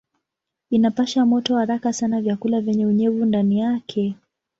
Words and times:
Inapasha 0.69 1.25
moto 1.25 1.57
haraka 1.57 1.93
sana 1.93 2.21
vyakula 2.21 2.61
vyenye 2.61 2.85
unyevu 2.85 3.25
ndani 3.25 3.59
yake. 3.59 4.15